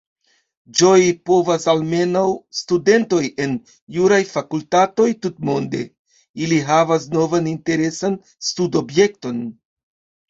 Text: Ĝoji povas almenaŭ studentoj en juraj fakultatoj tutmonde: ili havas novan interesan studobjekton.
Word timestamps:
Ĝoji 0.77 1.09
povas 1.29 1.67
almenaŭ 1.73 2.23
studentoj 2.61 3.19
en 3.45 3.53
juraj 3.97 4.19
fakultatoj 4.31 5.07
tutmonde: 5.27 5.83
ili 6.47 6.59
havas 6.71 7.09
novan 7.19 7.51
interesan 7.53 8.17
studobjekton. 8.51 9.45